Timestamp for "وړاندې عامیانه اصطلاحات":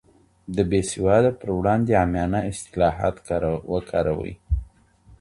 1.57-3.15